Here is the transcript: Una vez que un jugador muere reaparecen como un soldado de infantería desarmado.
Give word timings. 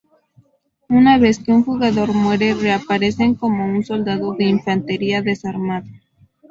Una 0.89 1.19
vez 1.19 1.37
que 1.37 1.51
un 1.51 1.63
jugador 1.63 2.11
muere 2.15 2.55
reaparecen 2.55 3.35
como 3.35 3.67
un 3.67 3.85
soldado 3.85 4.33
de 4.33 4.45
infantería 4.45 5.21
desarmado. 5.21 5.89